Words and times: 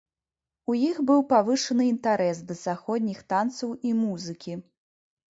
У 0.71 0.75
іх 0.91 0.95
быў 1.09 1.19
павышаны 1.33 1.83
інтарэс 1.93 2.39
да 2.51 2.55
заходніх 2.61 3.19
танцаў 3.33 3.75
і 3.91 3.93
музыкі. 3.99 4.57